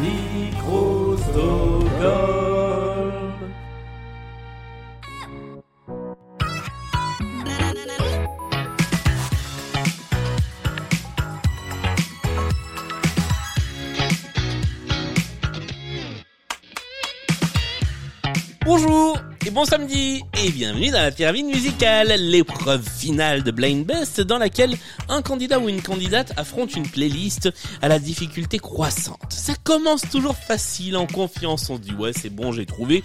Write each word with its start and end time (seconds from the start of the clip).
Microsoft. 0.00 1.79
Bon 19.60 19.66
samedi 19.66 20.22
et 20.42 20.50
bienvenue 20.52 20.88
dans 20.88 21.02
la 21.02 21.10
pyramide 21.10 21.44
musicale, 21.44 22.14
l'épreuve 22.18 22.82
finale 22.82 23.42
de 23.42 23.50
Blind 23.50 23.84
Best 23.84 24.22
dans 24.22 24.38
laquelle 24.38 24.74
un 25.10 25.20
candidat 25.20 25.58
ou 25.58 25.68
une 25.68 25.82
candidate 25.82 26.32
affronte 26.38 26.76
une 26.76 26.88
playlist 26.88 27.50
à 27.82 27.88
la 27.88 27.98
difficulté 27.98 28.58
croissante. 28.58 29.20
Ça 29.28 29.52
commence 29.62 30.00
toujours 30.10 30.34
facile, 30.34 30.96
en 30.96 31.06
confiance, 31.06 31.68
on 31.68 31.76
se 31.76 31.82
dit 31.82 31.92
ouais 31.92 32.14
c'est 32.14 32.30
bon 32.30 32.52
j'ai 32.52 32.64
trouvé 32.64 33.04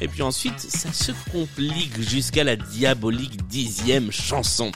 et 0.00 0.06
puis 0.06 0.22
ensuite 0.22 0.60
ça 0.60 0.92
se 0.92 1.10
complique 1.32 2.00
jusqu'à 2.00 2.44
la 2.44 2.54
diabolique 2.54 3.44
dixième 3.48 4.12
chanson. 4.12 4.70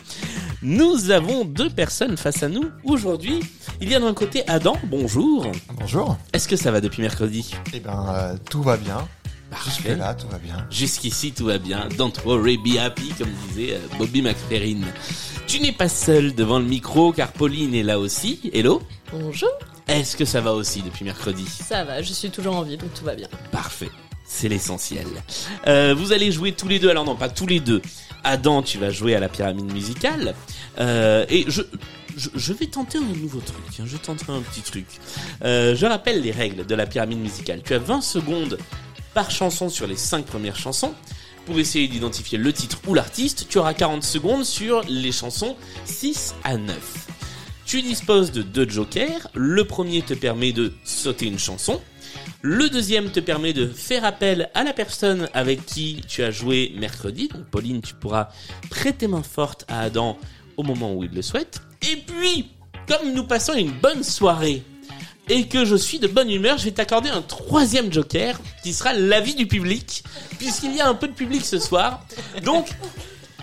Nous 0.62 1.12
avons 1.12 1.44
deux 1.44 1.70
personnes 1.70 2.16
face 2.16 2.42
à 2.42 2.48
nous 2.48 2.72
aujourd'hui. 2.82 3.38
Il 3.80 3.88
y 3.88 3.94
a 3.94 4.00
d'un 4.00 4.14
côté 4.14 4.42
Adam, 4.48 4.76
bonjour. 4.82 5.46
Bonjour. 5.78 6.18
Est-ce 6.32 6.48
que 6.48 6.56
ça 6.56 6.72
va 6.72 6.80
depuis 6.80 7.02
mercredi? 7.02 7.54
Eh 7.72 7.78
ben, 7.78 8.06
euh, 8.08 8.36
tout 8.50 8.64
va 8.64 8.76
bien. 8.76 9.06
Parfait. 9.50 9.70
Jusque 9.88 9.98
là, 9.98 10.14
tout 10.14 10.28
va 10.28 10.38
bien. 10.38 10.66
Jusqu'ici, 10.70 11.32
tout 11.32 11.46
va 11.46 11.58
bien. 11.58 11.88
Don't 11.96 12.12
worry, 12.24 12.56
be 12.56 12.76
happy, 12.78 13.08
comme 13.18 13.30
disait 13.48 13.74
euh, 13.74 13.78
Bobby 13.98 14.22
McFerrin. 14.22 14.80
Tu 15.46 15.60
n'es 15.60 15.72
pas 15.72 15.88
seul 15.88 16.34
devant 16.34 16.58
le 16.58 16.64
micro, 16.66 17.12
car 17.12 17.32
Pauline 17.32 17.74
est 17.74 17.82
là 17.82 17.98
aussi. 17.98 18.40
Hello 18.52 18.80
Bonjour, 19.12 19.50
Est-ce 19.88 20.16
que 20.16 20.24
ça 20.24 20.40
va 20.40 20.52
aussi 20.54 20.82
depuis 20.82 21.04
mercredi? 21.04 21.44
Ça 21.46 21.82
va, 21.84 22.00
je 22.00 22.12
suis 22.12 22.30
toujours 22.30 22.54
en 22.56 22.62
vie, 22.62 22.76
donc 22.76 22.94
tout 22.94 23.04
va 23.04 23.14
bien. 23.16 23.26
Parfait. 23.50 23.90
C'est 24.24 24.48
l'essentiel. 24.48 25.06
Euh, 25.66 25.92
vous 25.98 26.12
allez 26.12 26.30
jouer 26.30 26.52
tous 26.52 26.68
les 26.68 26.78
deux. 26.78 26.88
Alors 26.88 27.04
non, 27.04 27.16
pas 27.16 27.28
tous 27.28 27.46
les 27.48 27.58
deux. 27.58 27.82
Adam, 28.22 28.62
tu 28.62 28.78
vas 28.78 28.90
jouer 28.90 29.16
à 29.16 29.20
la 29.20 29.28
pyramide 29.28 29.72
musicale. 29.72 30.36
Euh, 30.78 31.26
et 31.28 31.46
je, 31.48 31.62
je, 32.16 32.28
je 32.36 32.52
vais 32.52 32.66
tenter 32.66 32.98
un 32.98 33.00
nouveau 33.00 33.40
truc. 33.40 33.56
hein. 33.80 33.84
Je 33.86 33.96
tenterai 33.96 34.32
un 34.34 34.42
petit 34.42 34.60
truc. 34.60 34.86
Euh, 35.42 35.74
je 35.74 35.84
rappelle 35.84 36.20
les 36.20 36.30
règles 36.30 36.64
de 36.64 36.74
la 36.76 36.86
pyramide 36.86 37.18
musicale. 37.18 37.60
Tu 37.64 37.74
as 37.74 37.78
20 37.78 38.00
secondes 38.02 38.56
par 39.14 39.30
chanson 39.30 39.68
sur 39.68 39.86
les 39.86 39.96
5 39.96 40.24
premières 40.24 40.56
chansons. 40.56 40.94
Pour 41.46 41.58
essayer 41.58 41.88
d'identifier 41.88 42.38
le 42.38 42.52
titre 42.52 42.78
ou 42.86 42.94
l'artiste, 42.94 43.46
tu 43.48 43.58
auras 43.58 43.74
40 43.74 44.02
secondes 44.02 44.44
sur 44.44 44.82
les 44.88 45.12
chansons 45.12 45.56
6 45.84 46.34
à 46.44 46.56
9. 46.56 47.08
Tu 47.64 47.82
disposes 47.82 48.32
de 48.32 48.42
deux 48.42 48.68
jokers. 48.68 49.28
Le 49.34 49.64
premier 49.64 50.02
te 50.02 50.14
permet 50.14 50.52
de 50.52 50.72
sauter 50.84 51.26
une 51.26 51.38
chanson. 51.38 51.80
Le 52.42 52.68
deuxième 52.68 53.10
te 53.10 53.20
permet 53.20 53.52
de 53.52 53.66
faire 53.66 54.04
appel 54.04 54.50
à 54.54 54.64
la 54.64 54.72
personne 54.72 55.28
avec 55.34 55.66
qui 55.66 56.02
tu 56.08 56.22
as 56.22 56.30
joué 56.30 56.72
mercredi. 56.78 57.28
Donc 57.28 57.44
Pauline, 57.44 57.80
tu 57.80 57.94
pourras 57.94 58.30
prêter 58.70 59.06
main 59.06 59.22
forte 59.22 59.64
à 59.68 59.80
Adam 59.80 60.18
au 60.56 60.62
moment 60.62 60.94
où 60.94 61.04
il 61.04 61.12
le 61.12 61.22
souhaite. 61.22 61.60
Et 61.82 61.96
puis, 61.96 62.50
comme 62.88 63.12
nous 63.12 63.24
passons 63.24 63.54
une 63.54 63.72
bonne 63.72 64.02
soirée 64.02 64.62
et 65.30 65.46
que 65.46 65.64
je 65.64 65.76
suis 65.76 66.00
de 66.00 66.08
bonne 66.08 66.28
humeur, 66.28 66.58
je 66.58 66.64
vais 66.64 66.72
t'accorder 66.72 67.08
un 67.08 67.22
troisième 67.22 67.92
joker 67.92 68.38
qui 68.64 68.72
sera 68.72 68.92
l'avis 68.92 69.36
du 69.36 69.46
public, 69.46 70.02
puisqu'il 70.38 70.74
y 70.74 70.80
a 70.80 70.88
un 70.88 70.94
peu 70.94 71.06
de 71.06 71.12
public 71.12 71.44
ce 71.44 71.60
soir. 71.60 72.04
Donc, 72.44 72.68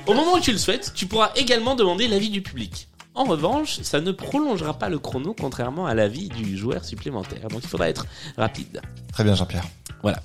au 0.06 0.14
moment 0.14 0.34
où 0.34 0.40
tu 0.42 0.52
le 0.52 0.58
souhaites, 0.58 0.92
tu 0.94 1.06
pourras 1.06 1.32
également 1.38 1.76
demander 1.76 2.10
l'avis 2.10 2.30
du 2.30 2.42
public. 2.42 2.90
En 3.16 3.24
revanche, 3.24 3.80
ça 3.82 4.02
ne 4.02 4.12
prolongera 4.12 4.78
pas 4.78 4.90
le 4.90 5.00
chrono, 5.00 5.34
contrairement 5.34 5.88
à 5.88 5.96
l'avis 5.96 6.28
du 6.28 6.58
joueur 6.58 6.84
supplémentaire. 6.84 7.48
Donc 7.48 7.62
il 7.64 7.70
faudra 7.70 7.90
être 7.90 8.06
rapide. 8.38 8.82
Très 9.12 9.24
bien, 9.24 9.34
Jean-Pierre. 9.34 9.66
Voilà. 10.04 10.22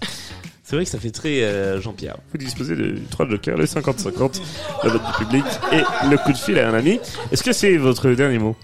C'est 0.64 0.76
vrai 0.76 0.84
que 0.84 0.90
ça 0.90 0.98
fait 0.98 1.10
très 1.10 1.42
euh, 1.42 1.80
Jean-Pierre. 1.80 2.16
Vous 2.32 2.38
disposez 2.38 2.76
de 2.76 2.98
trois 3.10 3.26
jokers, 3.28 3.56
les 3.56 3.66
50-50, 3.66 4.40
le 4.84 4.90
vote 4.90 5.02
du 5.06 5.24
public 5.24 5.44
et 5.72 5.82
le 6.10 6.16
coup 6.18 6.32
de 6.32 6.36
fil 6.36 6.58
à 6.58 6.68
un 6.68 6.74
ami. 6.74 6.98
Est-ce 7.30 7.42
que 7.42 7.52
c'est 7.52 7.76
votre 7.76 8.10
dernier 8.10 8.38
mot? 8.38 8.56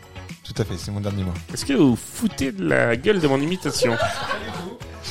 Tout 0.49 0.63
à 0.63 0.65
fait, 0.65 0.79
c'est 0.79 0.91
mon 0.91 1.01
dernier 1.01 1.25
mot. 1.25 1.33
Est-ce 1.53 1.67
que 1.67 1.75
vous 1.75 1.97
foutez 1.97 2.53
de 2.53 2.65
la 2.65 2.97
gueule 2.97 3.21
de 3.21 3.29
mon 3.29 3.41
imitation 3.41 3.97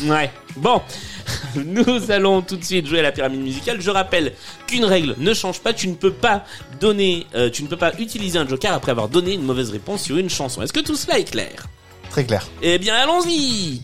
Ouais. 0.04 0.32
Bon, 0.56 0.82
nous 1.56 2.12
allons 2.12 2.42
tout 2.42 2.58
de 2.58 2.64
suite 2.64 2.88
jouer 2.88 3.00
à 3.00 3.04
la 3.04 3.12
pyramide 3.12 3.42
musicale. 3.42 3.80
Je 3.80 3.90
rappelle 3.92 4.34
qu'une 4.66 4.86
règle 4.86 5.16
ne 5.18 5.34
change 5.34 5.60
pas. 5.60 5.74
Tu 5.74 5.88
ne 5.88 5.96
peux 5.96 6.12
pas 6.12 6.44
donner, 6.80 7.28
euh, 7.36 7.50
tu 7.50 7.64
ne 7.64 7.68
peux 7.68 7.78
pas 7.78 7.94
utiliser 8.00 8.40
un 8.40 8.48
joker 8.48 8.74
après 8.74 8.92
avoir 8.92 9.10
donné 9.10 9.34
une 9.34 9.44
mauvaise 9.44 9.70
réponse 9.72 10.04
sur 10.04 10.18
une 10.18 10.30
chanson. 10.30 10.62
Est-ce 10.62 10.74
que 10.74 10.80
tout 10.80 10.96
cela 10.96 11.20
est 11.20 11.30
clair? 11.30 11.68
Très 12.10 12.26
clair. 12.26 12.48
Eh 12.62 12.80
bien, 12.80 12.96
allons-y 12.96 13.82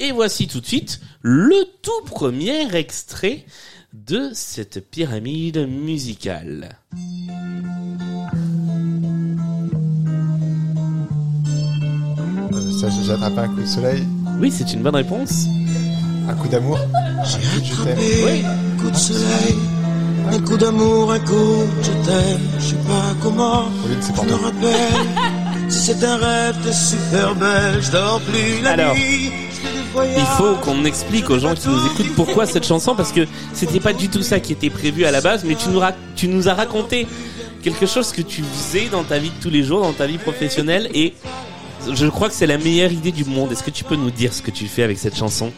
Et 0.00 0.12
voici 0.12 0.48
tout 0.48 0.60
de 0.60 0.66
suite 0.66 1.00
le 1.22 1.64
tout 1.82 2.04
premier 2.06 2.74
extrait 2.74 3.44
de 3.92 4.30
cette 4.32 4.90
pyramide 4.90 5.68
musicale. 5.68 6.78
Ça, 12.80 12.88
j'ai 12.90 13.10
attrapé 13.12 13.40
un 13.40 13.48
coup 13.48 13.60
de 13.60 13.66
soleil, 13.66 14.04
Oui, 14.40 14.52
c'est 14.56 14.72
une 14.72 14.82
bonne 14.82 14.94
réponse. 14.96 15.46
un 16.28 16.34
coup 16.34 16.48
d'amour, 16.48 16.78
un 16.78 17.22
coup 17.22 17.60
de 17.60 17.64
je 17.64 17.82
t'aime. 17.82 17.98
Oui. 18.24 18.44
Un 18.44 18.82
coup 18.82 18.90
de 18.90 18.96
soleil, 18.96 19.56
un 20.32 20.38
coup 20.40 20.56
d'amour, 20.56 21.12
un 21.12 21.18
coup 21.20 21.32
de 21.34 21.84
je 21.84 21.90
t'aime, 22.08 22.40
je 22.58 22.64
sais 22.66 22.74
pas 22.76 23.14
comment. 23.22 23.64
C'est 24.00 24.14
Je 24.16 24.22
me 24.22 24.34
rappelle, 24.34 25.06
si 25.68 25.78
c'est 25.78 26.04
un 26.04 26.16
rêve, 26.16 26.56
t'es 26.64 26.72
super 26.72 27.34
belle, 27.34 27.80
je 27.82 27.90
dors 27.90 28.20
plus 28.20 28.62
la 28.62 28.70
Alors, 28.70 28.94
nuit. 28.94 29.30
Il 30.16 30.24
faut 30.36 30.54
qu'on 30.62 30.84
explique 30.84 31.28
aux 31.30 31.38
gens 31.40 31.54
qui 31.54 31.68
nous 31.68 31.84
écoutent 31.86 32.14
pourquoi 32.14 32.46
cette 32.46 32.64
chanson, 32.66 32.94
parce 32.94 33.10
que 33.10 33.26
c'était 33.52 33.80
pas 33.80 33.92
du 33.92 34.08
tout 34.08 34.22
ça 34.22 34.38
qui 34.38 34.52
était 34.52 34.70
prévu 34.70 35.04
à 35.06 35.10
la 35.10 35.20
base, 35.20 35.42
mais 35.44 35.56
tu 35.56 35.70
nous, 35.70 35.80
ra- 35.80 35.94
tu 36.14 36.28
nous 36.28 36.48
as 36.48 36.54
raconté 36.54 37.08
quelque 37.64 37.86
chose 37.86 38.12
que 38.12 38.22
tu 38.22 38.42
faisais 38.42 38.88
dans 38.92 39.02
ta 39.02 39.18
vie 39.18 39.30
de 39.30 39.42
tous 39.42 39.50
les 39.50 39.64
jours, 39.64 39.80
dans 39.80 39.92
ta 39.92 40.06
vie 40.06 40.18
professionnelle, 40.18 40.88
et 40.94 41.14
je 41.92 42.06
crois 42.06 42.28
que 42.28 42.34
c'est 42.34 42.46
la 42.46 42.58
meilleure 42.58 42.92
idée 42.92 43.12
du 43.12 43.24
monde. 43.24 43.52
Est-ce 43.52 43.62
que 43.62 43.70
tu 43.70 43.84
peux 43.84 43.96
nous 43.96 44.10
dire 44.10 44.32
ce 44.32 44.42
que 44.42 44.50
tu 44.50 44.66
fais 44.66 44.82
avec 44.82 44.98
cette 44.98 45.16
chanson? 45.16 45.52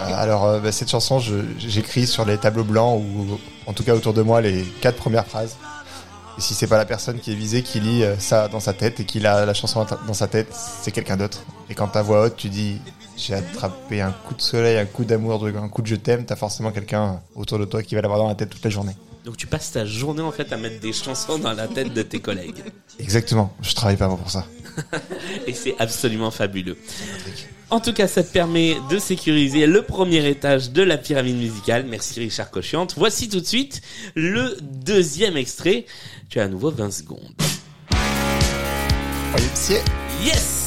Euh, 0.00 0.14
alors, 0.14 0.46
euh, 0.46 0.60
bah, 0.60 0.72
cette 0.72 0.90
chanson, 0.90 1.20
j'écris 1.58 2.06
sur 2.06 2.24
les 2.24 2.38
tableaux 2.38 2.64
blancs 2.64 3.00
ou 3.00 3.38
en 3.66 3.72
tout 3.72 3.84
cas 3.84 3.94
autour 3.94 4.14
de 4.14 4.22
moi 4.22 4.40
les 4.40 4.64
quatre 4.80 4.96
premières 4.96 5.26
phrases. 5.26 5.56
Et 6.38 6.40
si 6.40 6.54
c'est 6.54 6.66
pas 6.66 6.78
la 6.78 6.86
personne 6.86 7.18
qui 7.18 7.32
est 7.32 7.34
visée 7.34 7.62
qui 7.62 7.80
lit 7.80 8.02
euh, 8.02 8.16
ça 8.18 8.48
dans 8.48 8.60
sa 8.60 8.72
tête 8.72 9.00
et 9.00 9.04
qui 9.04 9.24
a 9.26 9.44
la 9.44 9.54
chanson 9.54 9.86
dans 10.06 10.14
sa 10.14 10.26
tête, 10.26 10.48
c'est 10.52 10.90
quelqu'un 10.90 11.16
d'autre. 11.16 11.42
Et 11.68 11.74
quand 11.74 11.88
ta 11.88 12.02
voix 12.02 12.24
haute, 12.24 12.36
tu 12.36 12.48
dis 12.48 12.80
j'ai 13.16 13.34
attrapé 13.34 14.00
un 14.00 14.12
coup 14.12 14.34
de 14.34 14.40
soleil, 14.40 14.78
un 14.78 14.86
coup 14.86 15.04
d'amour, 15.04 15.44
un 15.44 15.68
coup 15.68 15.82
de 15.82 15.86
je 15.86 15.96
t'aime, 15.96 16.24
t'as 16.24 16.36
forcément 16.36 16.70
quelqu'un 16.70 17.20
autour 17.34 17.58
de 17.58 17.66
toi 17.66 17.82
qui 17.82 17.94
va 17.94 18.00
l'avoir 18.00 18.18
dans 18.18 18.28
la 18.28 18.34
tête 18.34 18.48
toute 18.48 18.64
la 18.64 18.70
journée. 18.70 18.96
Donc 19.24 19.36
tu 19.36 19.46
passes 19.46 19.72
ta 19.72 19.84
journée 19.84 20.22
en 20.22 20.32
fait 20.32 20.50
à 20.52 20.56
mettre 20.56 20.80
des 20.80 20.94
chansons 20.94 21.38
dans 21.38 21.52
la 21.52 21.68
tête 21.68 21.92
de 21.92 22.02
tes 22.02 22.20
collègues. 22.20 22.64
Exactement, 22.98 23.52
je 23.60 23.74
travaille 23.74 23.98
pas 23.98 24.08
pour 24.08 24.30
ça. 24.30 24.46
Et 25.46 25.54
c'est 25.54 25.74
absolument 25.78 26.30
fabuleux. 26.30 26.76
En 27.70 27.78
tout 27.78 27.92
cas, 27.92 28.08
ça 28.08 28.24
te 28.24 28.32
permet 28.32 28.76
de 28.90 28.98
sécuriser 28.98 29.66
le 29.66 29.82
premier 29.82 30.28
étage 30.28 30.72
de 30.72 30.82
la 30.82 30.98
pyramide 30.98 31.36
musicale. 31.36 31.86
Merci 31.88 32.18
Richard 32.18 32.50
Cochiante. 32.50 32.94
Voici 32.96 33.28
tout 33.28 33.40
de 33.40 33.46
suite 33.46 33.80
le 34.16 34.56
deuxième 34.60 35.36
extrait. 35.36 35.86
Tu 36.28 36.40
as 36.40 36.44
à 36.44 36.48
nouveau 36.48 36.70
20 36.70 36.90
secondes. 36.90 37.30
Yes 40.24 40.59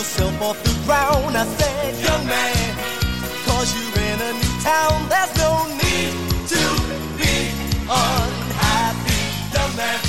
yourself 0.00 0.42
off 0.42 0.62
the 0.62 0.72
ground. 0.86 1.36
I 1.36 1.44
said, 1.44 1.94
young 2.02 2.26
man, 2.26 2.74
cause 3.44 3.68
you're 3.76 4.02
in 4.02 4.18
a 4.28 4.32
new 4.32 4.54
town. 4.64 4.96
There's 5.12 5.32
no 5.36 5.52
need 5.76 6.14
to 6.52 6.62
be 7.20 7.34
unhappy. 7.84 9.20
Young 9.52 9.76
man, 9.76 10.00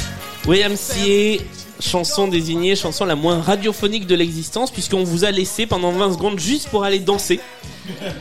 YMCA, 0.47 1.43
chanson 1.81 2.29
désignée, 2.29 2.77
chanson 2.77 3.03
la 3.03 3.15
moins 3.15 3.41
radiophonique 3.41 4.07
de 4.07 4.15
l'existence, 4.15 4.71
puisqu'on 4.71 5.03
vous 5.03 5.25
a 5.25 5.31
laissé 5.31 5.65
pendant 5.65 5.91
20 5.91 6.13
secondes 6.13 6.39
juste 6.39 6.69
pour 6.69 6.85
aller 6.85 6.99
danser. 6.99 7.41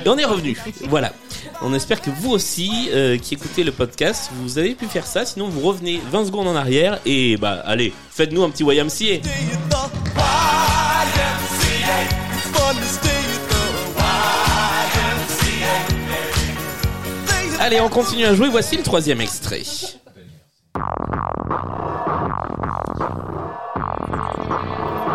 Et 0.05 0.08
on 0.08 0.19
est 0.19 0.25
revenu. 0.25 0.58
Voilà. 0.88 1.12
On 1.62 1.73
espère 1.73 2.00
que 2.00 2.11
vous 2.11 2.32
aussi, 2.32 2.88
euh, 2.90 3.16
qui 3.16 3.34
écoutez 3.34 3.62
le 3.62 3.70
podcast, 3.70 4.31
vous 4.43 4.58
avez 4.58 4.75
pu 4.75 4.87
faire 4.87 5.06
ça. 5.06 5.25
Sinon, 5.25 5.49
vous 5.49 5.61
revenez 5.61 6.00
20 6.11 6.26
secondes 6.26 6.49
en 6.49 6.56
arrière 6.56 6.99
et 7.06 7.37
bah 7.37 7.62
allez, 7.64 7.93
faites-nous 8.11 8.43
un 8.43 8.50
petit 8.50 8.64
YMCA. 8.64 9.20
Allez, 17.70 17.81
on 17.81 17.88
continue 17.88 18.25
à 18.25 18.34
jouer. 18.34 18.49
Voici 18.49 18.76
le 18.76 18.82
troisième 18.82 19.20
extrait. 19.20 19.62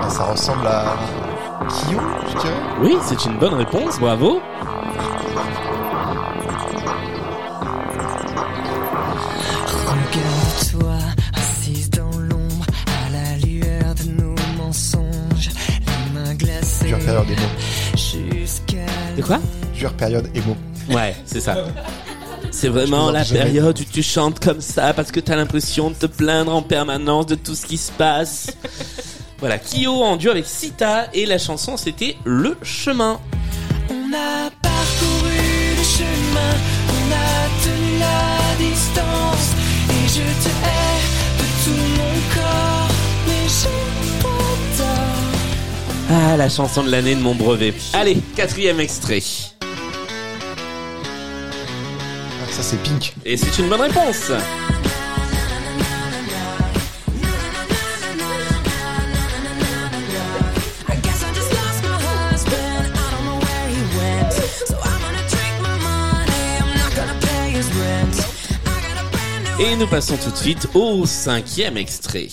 Ah, 0.02 0.10
ça 0.10 0.24
ressemble 0.24 0.66
à 0.68 0.96
Kyo, 1.68 2.00
je 2.30 2.40
dirais. 2.40 2.54
Oui, 2.82 2.98
c'est 3.04 3.26
une 3.26 3.38
bonne 3.38 3.56
réponse, 3.56 4.00
bravo. 4.00 4.40
Regarde-toi, 9.66 10.98
assise 11.34 11.90
dans 11.90 12.12
l'ombre, 12.20 12.66
à 13.08 13.12
la 13.12 13.38
lueur 13.46 13.96
de 13.96 14.22
nos 14.22 14.36
mensonges, 14.58 15.50
les 15.80 16.14
mains 16.20 16.34
glacées 16.36 16.86
Dure 16.86 17.00
période 17.00 17.30
émo. 17.30 17.48
jusqu'à 17.96 18.86
De 19.18 19.22
quoi? 19.22 19.40
Dure 19.74 19.94
période 19.94 20.30
émo. 20.36 20.56
Ouais, 20.90 21.16
c'est 21.26 21.40
ça. 21.42 21.56
C'est 22.58 22.70
vraiment 22.70 23.12
la 23.12 23.26
période 23.26 23.78
où 23.78 23.84
tu 23.84 24.02
chantes 24.02 24.40
comme 24.40 24.62
ça 24.62 24.94
parce 24.94 25.12
que 25.12 25.20
t'as 25.20 25.36
l'impression 25.36 25.90
de 25.90 25.96
te 25.96 26.06
plaindre 26.06 26.56
en 26.56 26.62
permanence 26.62 27.26
de 27.26 27.36
tout 27.36 27.54
ce 27.54 27.66
qui 27.66 27.76
se 27.76 27.92
passe. 27.92 28.48
voilà, 29.40 29.60
Kyo 29.60 29.92
en 29.92 30.16
duo 30.16 30.32
avec 30.32 30.46
Sita 30.46 31.10
et 31.14 31.26
la 31.26 31.38
chanson 31.38 31.76
c'était 31.76 32.16
Le 32.24 32.56
Chemin. 32.64 33.20
On 33.90 34.14
a 34.14 34.50
parcouru 34.62 35.36
le 35.78 35.84
chemin, 35.84 36.56
on 36.88 37.12
a 37.12 37.50
tenu 37.62 38.00
la 38.00 38.56
distance, 38.58 39.52
et 39.90 40.08
je 40.08 40.24
te 40.44 40.50
hais 40.64 41.02
de 41.38 41.48
tout 41.66 41.84
mon 41.98 42.16
corps, 42.34 42.88
mais 43.28 43.50
je 43.50 43.68
t'adore. 44.80 45.20
Ah, 46.10 46.38
la 46.38 46.48
chanson 46.48 46.84
de 46.86 46.90
l'année 46.90 47.16
de 47.16 47.22
mon 47.22 47.36
brevet. 47.36 47.74
Allez, 47.92 48.16
quatrième 48.38 48.80
extrait. 48.80 49.22
C'est 52.66 52.82
Pink. 52.82 53.14
Et 53.24 53.38
c'est 53.38 53.62
une 53.62 53.70
bonne 53.70 53.82
réponse. 53.82 54.32
Et 69.60 69.76
nous 69.76 69.88
passons 69.88 70.18
tout 70.18 70.32
de 70.32 70.36
suite 70.36 70.68
au 70.74 71.06
cinquième 71.06 71.78
extrait. 71.78 72.30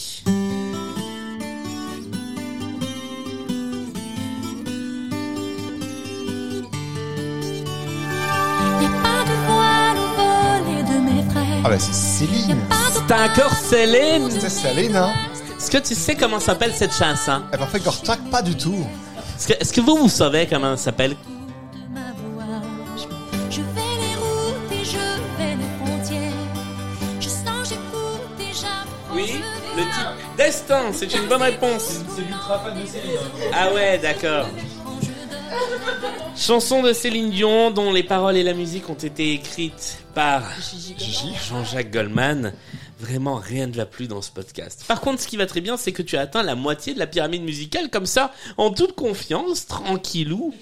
Bah 11.72 11.78
c'est 11.78 11.94
Céline. 11.94 12.58
C'est 12.92 13.14
encore 13.14 13.54
Céline. 13.54 14.30
C'est 14.30 14.50
Céline, 14.50 14.94
hein. 14.94 15.10
Est-ce 15.56 15.70
que 15.70 15.78
tu 15.78 15.94
sais 15.94 16.14
comment 16.14 16.38
s'appelle 16.38 16.74
cette 16.74 16.92
chanson? 16.92 17.40
Eh 17.50 17.56
ben, 17.56 17.62
en 17.62 17.66
fait, 17.66 17.82
Gortak, 17.82 18.20
pas 18.30 18.42
du 18.42 18.54
tout. 18.54 18.86
Est-ce 19.38 19.48
que, 19.48 19.52
est-ce 19.54 19.72
que 19.72 19.80
vous, 19.80 19.96
vous 19.96 20.08
savez 20.10 20.46
comment 20.46 20.72
elle 20.72 20.78
s'appelle? 20.78 21.16
Ma. 21.90 22.00
Oui, 29.14 29.42
le 29.76 29.82
titre. 29.82 30.14
Destin, 30.36 30.82
c'est 30.92 31.14
une 31.14 31.26
bonne 31.26 31.42
réponse. 31.42 32.00
Ah 33.54 33.72
ouais, 33.72 33.96
d'accord. 33.96 34.46
Chanson 36.36 36.82
de 36.82 36.92
Céline 36.92 37.30
Dion 37.30 37.70
dont 37.70 37.92
les 37.92 38.02
paroles 38.02 38.36
et 38.36 38.42
la 38.42 38.54
musique 38.54 38.88
ont 38.88 38.94
été 38.94 39.32
écrites 39.32 39.98
par 40.14 40.42
Jean-Jacques 41.48 41.90
Goldman. 41.92 42.52
Vraiment, 42.98 43.36
rien 43.36 43.66
ne 43.66 43.72
va 43.72 43.84
plus 43.84 44.06
dans 44.06 44.22
ce 44.22 44.30
podcast. 44.30 44.84
Par 44.86 45.00
contre, 45.00 45.20
ce 45.20 45.26
qui 45.26 45.36
va 45.36 45.46
très 45.46 45.60
bien, 45.60 45.76
c'est 45.76 45.92
que 45.92 46.02
tu 46.02 46.16
as 46.16 46.20
atteint 46.20 46.42
la 46.42 46.54
moitié 46.54 46.94
de 46.94 46.98
la 46.98 47.06
pyramide 47.06 47.42
musicale 47.42 47.90
comme 47.90 48.06
ça, 48.06 48.32
en 48.56 48.70
toute 48.70 48.94
confiance, 48.94 49.66
tranquillou. 49.66 50.54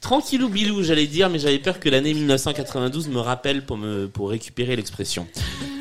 Tranquillou 0.00 0.48
bilou, 0.48 0.82
j'allais 0.82 1.06
dire, 1.06 1.30
mais 1.30 1.38
j'avais 1.38 1.58
peur 1.58 1.80
que 1.80 1.88
l'année 1.88 2.12
1992 2.12 3.08
me 3.08 3.18
rappelle 3.18 3.64
pour 3.64 3.76
me, 3.76 4.08
pour 4.08 4.30
récupérer 4.30 4.76
l'expression. 4.76 5.26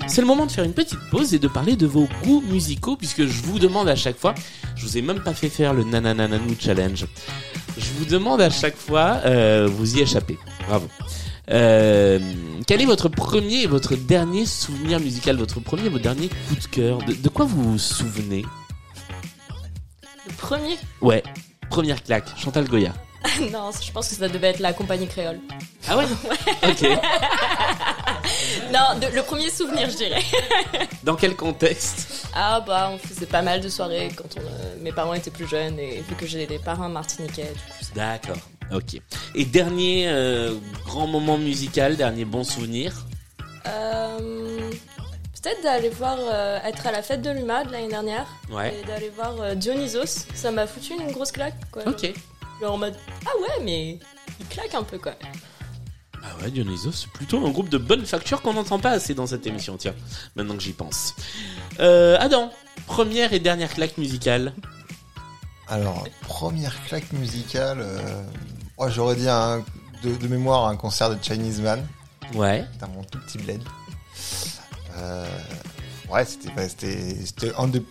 C'est 0.08 0.22
le 0.22 0.28
moment 0.28 0.46
de 0.46 0.52
faire 0.52 0.64
une 0.64 0.74
petite 0.74 1.00
pause 1.12 1.34
et 1.34 1.40
de 1.40 1.48
parler 1.48 1.76
de 1.76 1.88
vos 1.88 2.08
goûts 2.24 2.44
musicaux, 2.48 2.96
puisque 2.96 3.26
je 3.26 3.42
vous 3.44 3.60
demande 3.60 3.90
à 3.90 3.96
chaque 3.96 4.18
fois, 4.18 4.34
je 4.76 4.86
vous 4.86 4.98
ai 4.98 5.02
même 5.02 5.20
pas 5.22 5.34
fait 5.34 5.50
faire 5.50 5.74
le 5.74 5.84
nananananou 5.84 6.56
challenge. 6.60 7.06
Je 7.78 7.86
vous 7.98 8.06
demande 8.06 8.40
à 8.42 8.50
chaque 8.50 8.78
fois, 8.78 9.20
euh, 9.26 9.68
vous 9.70 9.98
y 9.98 10.02
échappez. 10.02 10.38
Bravo. 10.68 10.88
Euh, 11.52 12.20
quel 12.66 12.82
est 12.82 12.86
votre 12.86 13.10
premier 13.10 13.64
et 13.64 13.68
votre 13.68 13.96
dernier 13.96 14.46
souvenir 14.46 15.00
musical, 15.00 15.38
votre 15.38 15.60
premier 15.60 15.86
et 15.86 15.90
votre 15.90 16.04
dernier 16.04 16.30
coup 16.30 16.56
de 16.56 16.66
cœur? 16.66 17.00
De, 17.00 17.14
de 17.14 17.30
quoi 17.30 17.46
vous 17.46 17.72
vous 17.74 17.80
souvenez? 17.80 18.46
Le 20.28 20.34
premier? 20.38 20.78
Ouais, 21.02 21.24
première 21.70 22.02
claque, 22.04 22.30
Chantal 22.38 22.66
Goya. 22.68 22.94
Non, 23.52 23.72
je 23.84 23.92
pense 23.92 24.10
que 24.10 24.16
ça 24.16 24.30
devait 24.30 24.50
être 24.50 24.60
la 24.60 24.72
compagnie 24.72 25.08
créole. 25.08 25.40
Ah 25.90 25.98
ouais 25.98 26.06
Ok. 26.64 26.88
Non, 28.74 29.00
de- 29.00 29.14
le 29.16 29.22
premier 29.24 29.50
souvenir, 29.50 29.90
je 29.90 29.98
dirais. 29.98 30.24
Dans 31.04 31.16
quel 31.16 31.36
contexte 31.36 32.28
Ah 32.34 32.62
bah, 32.66 32.90
on 32.94 32.98
faisait 32.98 33.26
pas 33.26 33.42
mal 33.42 33.62
de 33.62 33.70
soirées 33.70 34.10
quand 34.16 34.26
on, 34.38 34.42
euh, 34.42 34.76
mes 34.82 34.92
parents 34.92 35.14
étaient 35.14 35.32
plus 35.32 35.48
jeunes 35.48 35.80
et 35.80 36.02
vu 36.08 36.16
que 36.16 36.26
j'ai 36.26 36.46
des 36.48 36.60
parents 36.60 36.90
martiniquais, 36.90 37.54
D'accord, 37.96 38.38
ok. 38.74 39.00
Et 39.36 39.46
dernier 39.46 40.06
euh, 40.08 40.56
grand 40.86 41.08
moment 41.08 41.38
musical, 41.38 41.96
dernier 41.96 42.26
bon 42.26 42.44
souvenir 42.44 42.94
Euh, 43.68 44.72
Peut-être 45.42 45.62
d'aller 45.62 45.90
voir, 45.90 46.18
être 46.66 46.88
à 46.88 46.92
la 46.92 47.04
fête 47.04 47.22
de 47.22 47.30
l'UMA 47.30 47.66
de 47.66 47.72
l'année 47.72 47.88
dernière. 47.88 48.26
Ouais. 48.50 48.76
Et 48.82 48.88
d'aller 48.88 49.10
voir 49.16 49.56
Dionysos. 49.56 50.26
Ça 50.34 50.50
m'a 50.50 50.66
foutu 50.66 50.94
une 50.94 51.12
grosse 51.12 51.32
claque, 51.32 51.54
quoi. 51.72 51.84
Ok. 51.88 52.12
Genre 52.60 52.74
en 52.74 52.78
mode, 52.78 52.96
ah 53.28 53.30
ouais, 53.40 53.64
mais 53.64 54.00
il 54.40 54.46
claque 54.48 54.74
un 54.74 54.82
peu, 54.82 54.98
quoi. 54.98 55.14
Ah 56.28 56.42
ouais, 56.42 56.50
Dionysos, 56.52 56.92
c'est 56.92 57.12
plutôt 57.12 57.46
un 57.46 57.52
groupe 57.52 57.70
de 57.70 57.78
bonne 57.78 58.06
facture 58.06 58.42
qu'on 58.42 58.54
n'entend 58.54 58.80
pas 58.80 58.92
assez 58.92 59.14
dans 59.14 59.28
cette 59.28 59.46
émission, 59.46 59.78
tiens, 59.78 59.94
maintenant 60.36 60.56
que 60.56 60.64
j'y 60.64 60.74
pense. 60.74 61.14
Euh, 61.80 62.18
Adam, 62.20 62.52
première 62.88 63.34
et 63.34 63.40
dernière 63.40 63.74
claque 63.74 63.98
musicale. 63.98 64.54
Alors, 65.68 66.08
première 66.22 66.84
claque 66.86 67.12
musicale, 67.14 67.80
euh, 67.82 68.24
moi 68.78 68.90
j'aurais 68.90 69.16
dit 69.16 69.30
un, 69.30 69.64
de, 70.04 70.16
de 70.16 70.28
mémoire 70.28 70.68
un 70.68 70.76
concert 70.76 71.10
de 71.10 71.18
Chinese 71.24 71.62
Man 71.62 71.86
Ouais. 72.34 72.66
dans 72.80 72.88
mon 72.90 73.04
tout 73.04 73.20
petit 73.20 73.38
bled. 73.38 73.62
Euh, 74.98 75.26
ouais, 76.10 76.26
c'était 76.26 77.54
un 77.58 77.68
des 77.68 77.84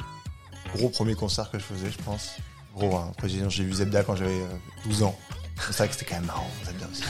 gros 0.75 0.89
premiers 0.89 1.15
concerts 1.15 1.51
que 1.51 1.59
je 1.59 1.65
faisais, 1.65 1.91
je 1.91 2.03
pense. 2.03 2.31
Gros, 2.75 2.97
hein. 2.97 3.09
après 3.11 3.29
j'ai 3.29 3.65
vu 3.65 3.73
Zebda 3.73 4.03
quand 4.03 4.17
j'avais 4.17 4.31
euh, 4.41 4.57
12 4.87 5.05
ans. 5.05 5.17
C'est 5.57 5.77
vrai 5.79 5.89
que 5.89 5.95
c'était 5.95 6.07
quand 6.07 6.17
même 6.17 6.27
marrant, 6.27 6.51
Zebda 6.67 6.87
aussi. 6.93 7.03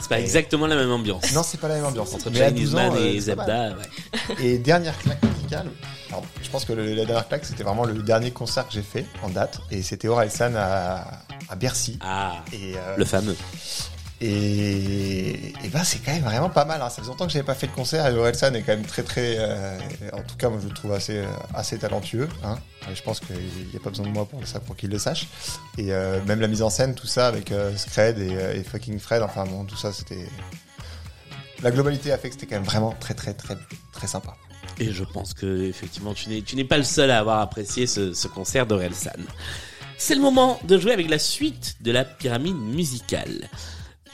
C'est 0.00 0.08
pas 0.08 0.18
exactement 0.20 0.66
la 0.66 0.74
même 0.76 0.90
ambiance. 0.90 1.32
Non, 1.32 1.42
c'est 1.42 1.60
pas 1.60 1.68
la 1.68 1.74
même 1.76 1.84
ambiance. 1.86 2.14
Entre 2.14 2.32
Chinese 2.32 2.52
12 2.54 2.74
ans, 2.74 2.78
Man 2.78 2.92
euh, 2.94 2.98
et 2.98 3.12
mal. 3.12 3.20
Zebda, 3.20 3.68
ouais. 3.76 4.36
Et 4.44 4.58
dernière 4.58 4.98
claque 4.98 5.22
musicale, 5.22 5.68
alors, 6.08 6.24
je 6.42 6.48
pense 6.48 6.64
que 6.64 6.72
le- 6.72 6.94
la 6.94 7.04
dernière 7.04 7.28
claque, 7.28 7.44
c'était 7.44 7.62
vraiment 7.62 7.84
le 7.84 7.94
dernier 8.02 8.30
concert 8.30 8.66
que 8.66 8.72
j'ai 8.72 8.82
fait 8.82 9.04
en 9.22 9.28
date. 9.28 9.60
Et 9.70 9.82
c'était 9.82 10.08
Orelsan 10.08 10.54
à, 10.56 11.04
à 11.48 11.56
Bercy. 11.56 11.98
Ah, 12.00 12.36
Et, 12.52 12.74
euh, 12.76 12.96
le 12.96 13.04
fameux. 13.04 13.36
Et, 14.20 15.52
et 15.64 15.68
ben 15.72 15.82
c'est 15.82 15.98
quand 15.98 16.12
même 16.12 16.22
vraiment 16.22 16.50
pas 16.50 16.64
mal. 16.64 16.80
Hein. 16.80 16.88
Ça 16.88 17.02
faisait 17.02 17.10
longtemps 17.10 17.26
que 17.26 17.32
j'avais 17.32 17.44
pas 17.44 17.54
fait 17.54 17.66
de 17.66 17.72
concert 17.72 18.06
et 18.06 18.14
Orelsan 18.16 18.54
est 18.54 18.62
quand 18.62 18.72
même 18.72 18.86
très 18.86 19.02
très, 19.02 19.36
euh, 19.38 19.78
en 20.12 20.22
tout 20.22 20.36
cas 20.36 20.48
moi 20.48 20.60
je 20.62 20.68
le 20.68 20.74
trouve 20.74 20.92
assez 20.92 21.18
euh, 21.18 21.26
assez 21.52 21.78
talentueux. 21.78 22.28
Hein. 22.44 22.56
Je 22.94 23.02
pense 23.02 23.20
qu'il 23.20 23.36
n'y 23.36 23.76
a 23.76 23.80
pas 23.80 23.90
besoin 23.90 24.06
de 24.06 24.12
moi 24.12 24.24
pour 24.24 24.46
ça 24.46 24.60
pour 24.60 24.76
qu'il 24.76 24.90
le 24.90 24.98
sache. 24.98 25.28
Et 25.78 25.92
euh, 25.92 26.22
même 26.26 26.40
la 26.40 26.48
mise 26.48 26.62
en 26.62 26.70
scène, 26.70 26.94
tout 26.94 27.06
ça 27.06 27.26
avec 27.26 27.52
Scred 27.76 28.18
et, 28.18 28.58
et 28.58 28.62
fucking 28.62 28.98
Fred, 29.00 29.22
enfin 29.22 29.44
bon 29.44 29.64
tout 29.64 29.76
ça 29.76 29.92
c'était 29.92 30.28
la 31.62 31.70
globalité 31.70 32.12
a 32.12 32.18
fait 32.18 32.28
que 32.28 32.34
c'était 32.34 32.46
quand 32.46 32.56
même 32.56 32.64
vraiment 32.64 32.94
très 33.00 33.14
très 33.14 33.34
très 33.34 33.56
très 33.92 34.06
sympa. 34.06 34.36
Et 34.78 34.92
je 34.92 35.04
pense 35.04 35.34
que 35.34 35.64
effectivement 35.64 36.14
tu 36.14 36.28
n'es 36.28 36.42
tu 36.42 36.56
n'es 36.56 36.64
pas 36.64 36.78
le 36.78 36.84
seul 36.84 37.10
à 37.10 37.18
avoir 37.18 37.40
apprécié 37.40 37.86
ce, 37.86 38.12
ce 38.12 38.28
concert 38.28 38.66
d'Orelsan. 38.66 39.10
C'est 39.98 40.14
le 40.14 40.20
moment 40.20 40.58
de 40.64 40.78
jouer 40.78 40.92
avec 40.92 41.08
la 41.08 41.18
suite 41.18 41.76
de 41.80 41.90
la 41.90 42.04
pyramide 42.04 42.56
musicale. 42.56 43.48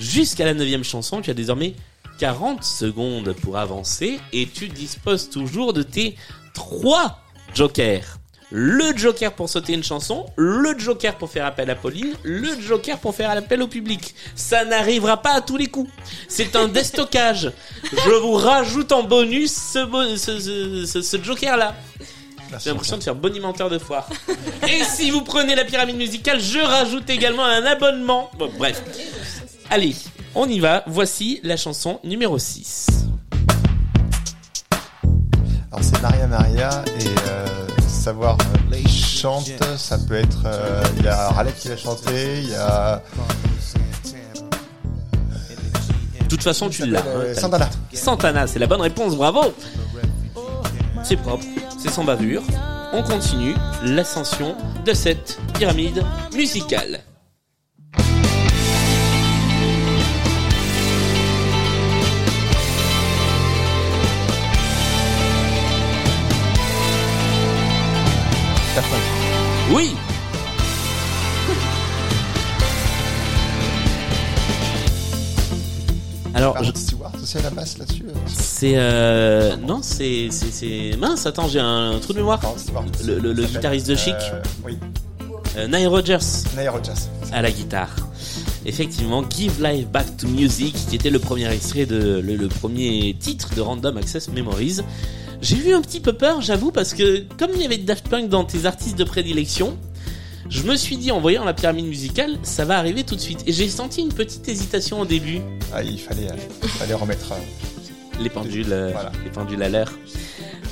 Jusqu'à 0.01 0.45
la 0.47 0.55
neuvième 0.55 0.83
chanson, 0.85 1.21
tu 1.21 1.31
as 1.31 1.35
désormais 1.35 1.75
40 2.19 2.65
secondes 2.65 3.33
pour 3.43 3.59
avancer 3.59 4.19
et 4.33 4.47
tu 4.49 4.69
disposes 4.69 5.29
toujours 5.31 5.73
de 5.73 5.83
tes 5.83 6.17
trois 6.55 7.21
jokers. 7.55 8.17
Le 8.53 8.97
joker 8.97 9.33
pour 9.33 9.49
sauter 9.49 9.75
une 9.75 9.85
chanson, 9.85 10.27
le 10.37 10.77
joker 10.77 11.15
pour 11.17 11.31
faire 11.31 11.47
appel 11.47 11.71
à 11.71 11.77
Pauline, 11.77 12.15
le 12.25 12.61
joker 12.61 12.99
pour 12.99 13.15
faire 13.15 13.31
appel 13.31 13.63
au 13.63 13.69
public. 13.69 14.13
Ça 14.35 14.65
n'arrivera 14.65 15.19
pas 15.23 15.35
à 15.35 15.41
tous 15.41 15.57
les 15.57 15.69
coups. 15.69 15.89
C'est 16.29 16.57
un 16.57 16.67
déstockage. 16.67 17.53
Je 17.93 18.11
vous 18.11 18.33
rajoute 18.33 18.91
en 18.91 19.05
bonus 19.05 19.53
ce, 19.53 19.85
bo- 19.85 20.17
ce, 20.17 20.41
ce- 20.41 20.85
ce- 20.85 21.01
ce 21.03 21.23
joker-là. 21.23 21.77
J'ai 22.59 22.71
l'impression 22.71 22.99
de 22.99 23.05
faire 23.05 23.15
bonimenteur 23.15 23.71
de 23.71 23.79
foire. 23.79 24.09
Et 24.69 24.83
si 24.83 25.13
vous 25.13 25.21
prenez 25.23 25.55
la 25.55 25.65
pyramide 25.65 25.97
musicale, 25.97 26.41
je 26.41 26.59
rajoute 26.59 27.09
également 27.09 27.45
un 27.45 27.65
abonnement. 27.65 28.29
Bon, 28.37 28.51
bref. 28.59 28.83
Allez, 29.71 29.95
on 30.35 30.49
y 30.49 30.59
va. 30.59 30.83
Voici 30.87 31.41
la 31.45 31.57
chanson 31.57 32.01
numéro 32.05 32.39
6. 32.39 32.87
Alors 35.73 35.85
c'est 35.85 36.03
Maria 36.03 36.27
Maria 36.27 36.85
et 36.99 37.07
euh, 37.29 37.47
savoir 37.87 38.37
euh, 38.73 38.77
chante, 38.89 39.51
ça 39.77 39.99
peut 39.99 40.17
être. 40.17 40.43
euh, 40.47 40.83
Il 40.99 41.05
y 41.05 41.09
a 41.09 41.29
Raleigh 41.31 41.53
qui 41.57 41.69
l'a 41.69 41.77
chanté, 41.77 42.41
il 42.43 42.51
y 42.51 42.55
a. 42.55 43.03
De 46.21 46.27
toute 46.37 46.43
façon, 46.43 46.69
tu 46.69 46.87
l'as. 46.87 47.05
Euh, 47.07 47.33
hein, 47.37 47.41
Santana. 47.41 47.71
Santana, 47.93 48.47
c'est 48.47 48.59
la 48.59 48.67
bonne 48.67 48.81
réponse, 48.81 49.15
bravo 49.17 49.43
C'est 51.05 51.17
propre, 51.17 51.45
c'est 51.81 51.91
sans 51.91 52.05
bavure. 52.05 52.43
On 52.93 53.03
continue 53.05 53.55
l'ascension 53.85 54.57
de 54.85 54.93
cette 54.95 55.39
pyramide 55.55 56.03
musicale. 56.35 57.01
Oui 69.73 69.95
Alors, 76.33 76.57
je- 76.59 76.63
Martha 76.65 76.79
Stewart 76.81 77.13
aussi 77.21 77.39
à 77.39 77.43
la 77.43 77.51
basse 77.51 77.79
là-dessus. 77.79 78.05
euh, 78.09 78.13
c'est... 78.27 78.73
Euh... 78.77 79.57
Non, 79.57 79.81
c'est... 79.83 80.29
c'est- 80.31 80.53
c'est... 80.53 80.97
Mince, 80.97 81.27
attends, 81.27 81.49
j'ai 81.49 81.59
un 81.61 81.99
trou 82.01 82.13
de 82.13 82.19
mémoire. 82.19 82.41
Le, 83.05 83.33
guitariste 83.45 83.89
de 83.89 83.97
Chic, 83.97 84.15
euh, 84.15 84.41
Oui, 84.65 84.79
euh, 85.57 85.67
Nile 85.67 85.89
Rodgers. 85.89 86.19
Nile 86.57 86.69
Rodgers. 86.71 86.93
à 87.33 87.43
la 87.43 87.51
guitare. 87.51 87.91
Effectivement, 88.65 89.25
Give 89.29 89.61
Life 89.63 89.89
Back 89.89 90.17
to 90.19 90.29
Music, 90.29 90.75
qui 90.89 90.95
était 90.95 91.11
le 91.11 91.19
premier 91.19 91.51
extrait 91.53 91.87
de 91.87 92.21
le, 92.25 92.37
le 92.37 92.49
premier 92.49 93.17
titre 93.19 93.53
de 93.57 93.61
Random 93.61 93.97
Access 93.97 94.29
Memories. 94.29 94.81
J'ai 95.43 95.57
eu 95.57 95.73
un 95.75 95.81
petit 95.81 96.01
peu 96.01 96.13
peur, 96.13 96.41
j'avoue, 96.43 96.71
parce 96.71 96.93
que 96.95 97.25
comme 97.39 97.51
il 97.55 97.63
y 97.63 97.65
avait 97.65 97.79
Daft 97.79 98.09
Punk 98.09 98.29
dans 98.29 98.45
tes 98.45 98.67
artistes 98.67 98.97
de 98.99 99.05
prédilection, 99.05 99.79
je 100.51 100.63
me 100.63 100.77
suis 100.77 100.97
dit 100.97 101.11
en 101.13 101.21
voyant 101.21 101.45
la 101.45 101.55
pyramide 101.55 101.87
musicale, 101.87 102.39
ça 102.43 102.65
va 102.65 102.77
arriver 102.79 103.05
tout 103.05 103.15
de 103.17 103.21
suite. 103.21 103.43
Et 103.47 103.53
j'ai 103.53 103.69
senti 103.69 104.03
une 104.03 104.13
petite 104.13 104.47
hésitation 104.49 105.01
au 105.01 105.05
début. 105.07 105.41
Ah, 105.73 105.83
il 105.83 105.99
fallait, 105.99 106.29
euh, 106.31 106.37
il 106.63 106.69
fallait 106.69 106.95
remettre. 106.95 107.33
euh, 107.33 107.37
Les 108.23 108.29
pendules, 108.29 108.67
euh, 108.73 108.91
Voilà. 108.93 109.13
les 109.25 109.31
pendules 109.31 109.63
à 109.63 109.69
l'heure. 109.71 109.93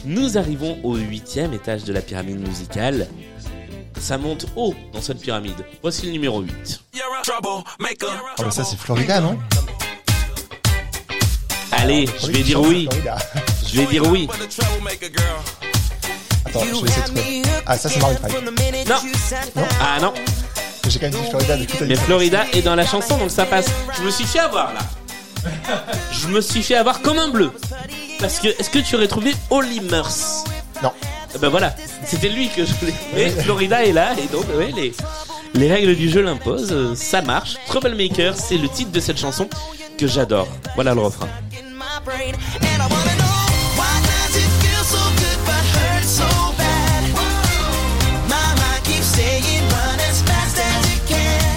Nous 0.04 0.36
arrivons 0.36 0.78
au 0.84 0.96
huitième 0.96 1.54
étage 1.54 1.84
de 1.84 1.92
la 1.92 2.02
pyramide 2.02 2.46
musicale. 2.46 3.08
Ça 3.98 4.18
monte 4.18 4.46
haut 4.54 4.74
dans 4.92 5.00
cette 5.00 5.20
pyramide. 5.20 5.56
Voici 5.82 6.06
le 6.06 6.12
numéro 6.12 6.40
8. 6.40 6.82
Oh, 7.42 7.62
mais 8.44 8.50
ça, 8.50 8.64
c'est 8.64 8.76
Florida, 8.76 9.20
non? 9.20 9.38
Allez, 11.78 12.06
je 12.20 12.26
vais 12.26 12.42
dire 12.42 12.60
oui. 12.60 12.88
Je 13.66 13.80
vais 13.80 13.86
dire 13.86 14.04
oui. 14.06 14.28
Attends, 16.44 16.60
je 16.64 16.66
vais 16.66 16.88
essayer 16.88 17.02
de 17.02 17.06
trouver. 17.06 17.42
Ah, 17.66 17.76
ça, 17.76 17.88
c'est 17.88 18.00
Maroon 18.00 18.16
5. 18.20 18.32
Non. 19.56 19.62
Ah 19.80 20.00
non. 20.00 20.12
J'ai 20.88 20.98
quand 20.98 21.10
même 21.10 21.20
dit 21.22 21.28
Florida, 21.28 21.56
Mais. 21.86 21.96
Florida 21.96 22.44
est 22.54 22.62
dans 22.62 22.74
la 22.74 22.86
chanson, 22.86 23.18
donc 23.18 23.30
ça 23.30 23.44
passe. 23.44 23.66
Je 23.96 24.02
me 24.02 24.10
suis 24.10 24.24
fait 24.24 24.38
avoir 24.38 24.72
là. 24.72 24.80
Je 26.12 26.28
me 26.28 26.40
suis 26.40 26.62
fait 26.62 26.74
avoir 26.74 27.00
comme 27.02 27.18
un 27.18 27.28
bleu. 27.28 27.52
Parce 28.18 28.40
que, 28.40 28.48
est-ce 28.48 28.70
que 28.70 28.78
tu 28.80 28.96
aurais 28.96 29.06
trouvé 29.06 29.34
Holly 29.50 29.80
Murs 29.80 30.10
Non. 30.82 30.92
Eh 31.34 31.38
Ben 31.38 31.48
voilà, 31.50 31.74
c'était 32.04 32.30
lui 32.30 32.48
que 32.48 32.64
je 32.64 32.72
voulais. 32.74 32.94
Mais 33.14 33.28
Florida 33.30 33.84
est 33.84 33.92
là, 33.92 34.14
et 34.14 34.26
donc, 34.34 34.44
ouais, 34.56 34.72
les, 34.74 34.92
les 35.54 35.70
règles 35.70 35.94
du 35.94 36.08
jeu 36.10 36.22
l'imposent, 36.22 36.94
ça 36.94 37.20
marche. 37.22 37.56
Troublemaker, 37.66 38.34
c'est 38.34 38.56
le 38.56 38.68
titre 38.68 38.90
de 38.90 39.00
cette 39.00 39.18
chanson 39.18 39.48
que 39.98 40.06
j'adore. 40.06 40.48
Voilà 40.74 40.94
le 40.94 41.00
refrain. 41.02 41.28
Brain. 42.08 42.34
And 42.70 42.78
I 42.80 42.86
wanna 42.94 43.16
know 43.20 43.40
why 43.76 43.94
does 44.10 44.34
it 44.42 44.50
feel 44.62 44.84
so 44.94 45.02
good 45.22 45.38
but 45.48 45.64
hurt 45.76 46.04
so 46.20 46.28
bad? 46.56 47.02
My 48.32 48.48
mind 48.60 48.82
keeps 48.88 49.10
saying 49.18 49.64
run 49.76 49.98
as 50.08 50.22
fast 50.28 50.56
as 50.56 50.82
you 50.92 51.00
can. 51.12 51.56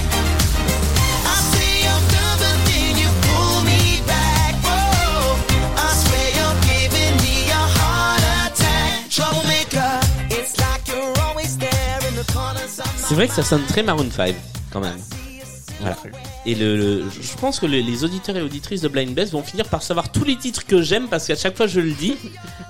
I 1.36 1.38
say 1.53 1.72
I'm 1.93 2.03
done, 2.15 2.38
but 2.43 2.58
then 2.67 2.91
you 3.01 3.10
pull 3.27 3.58
me 3.72 4.03
back? 4.13 4.53
Whoa, 4.67 5.39
I 5.86 5.89
swear 6.03 6.27
you're 6.38 6.60
giving 6.67 7.15
me 7.25 7.36
a 7.62 7.63
heart 7.77 8.24
attack. 8.43 9.08
Troublemaker, 9.15 9.93
it's 10.38 10.53
like 10.60 10.84
you're 10.91 11.15
always 11.25 11.58
there 11.58 12.00
in 12.10 12.15
the 12.20 12.27
corners 12.36 12.75
of 12.79 12.91
my 12.91 13.08
C'est 13.08 13.15
vrai 13.15 13.27
que 13.27 13.34
ça 13.34 13.43
sonne 13.43 13.65
très 13.72 13.84
Maroon 13.84 14.12
5, 14.12 14.36
quand 14.72 14.81
même. 14.81 15.00
Voilà. 15.79 15.96
Et 16.45 16.55
le, 16.55 16.76
le- 16.76 17.05
je 17.11 17.37
pense 17.37 17.59
que 17.61 17.66
le- 17.66 17.81
les 17.81 18.05
auditeurs 18.05 18.37
et 18.37 18.43
auditrices 18.43 18.81
de 18.81 18.88
Blind 18.88 19.12
Best 19.14 19.33
vont 19.33 19.43
finir 19.43 19.69
par 19.69 19.83
savoir 19.83 20.12
tous 20.12 20.25
les 20.25 20.37
titres 20.37 20.64
que 20.66 20.81
j'aime 20.83 21.09
parce 21.09 21.26
qu'à 21.26 21.35
chaque 21.37 21.57
fois 21.57 21.66
je 21.66 21.81
le 21.81 21.90
dis, 21.93 22.16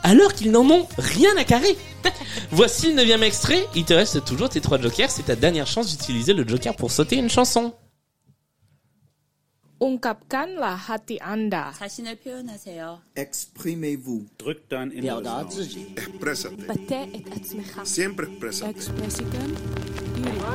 alors 0.03 0.33
qu'ils 0.33 0.51
n'en 0.51 0.69
ont 0.71 0.87
rien 0.99 1.37
à 1.37 1.45
carrer. 1.45 1.77
Voici 2.53 2.89
le 2.89 2.95
neuvième 2.95 3.23
extrait. 3.23 3.67
Il 3.75 3.85
te 3.85 3.93
reste 3.93 4.25
toujours 4.25 4.49
tes 4.49 4.61
trois 4.61 4.81
jokers. 4.81 5.11
C'est 5.11 5.25
ta 5.27 5.37
dernière 5.37 5.67
chance 5.67 5.91
d'utiliser 5.91 6.33
le 6.33 6.47
joker 6.47 6.75
pour 6.77 6.91
sauter 6.91 7.17
une 7.17 7.29
chanson. 7.31 7.73
ungkapkanlah 9.79 10.79
hati 10.89 11.19
Anda. 11.23 11.71
자신을 11.79 12.17
표현하세요. 12.25 12.99
Exprimez-vous. 13.15 14.25
Drück 14.39 14.61
dein 14.71 14.91
Inneres 14.91 15.27
aus. 15.27 15.59
Expressate. 15.97 16.67
Bate 16.67 17.09
et 17.13 17.25
atzmecha. 17.37 17.85
Siempre 17.85 18.25
expressate. 18.25 18.71
Expressiken. 18.71 19.55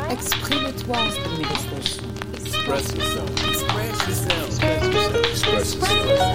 Exprime-toi. 0.09 0.97
Express 2.66 2.96
yourself. 2.96 3.30
Express 3.48 4.08
yourself. 4.08 4.58
Express 5.30 5.74
yourself. 5.76 6.26